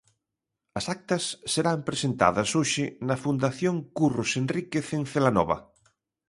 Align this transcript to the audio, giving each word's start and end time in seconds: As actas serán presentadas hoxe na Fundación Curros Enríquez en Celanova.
As 0.79 0.85
actas 0.95 1.23
serán 1.53 1.79
presentadas 1.89 2.49
hoxe 2.57 2.85
na 3.07 3.15
Fundación 3.23 3.75
Curros 3.97 4.31
Enríquez 4.41 4.87
en 4.97 5.03
Celanova. 5.13 5.57